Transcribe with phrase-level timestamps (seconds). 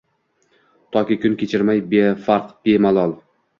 [0.95, 3.17] Toki kun kechirmay befarq, bemalol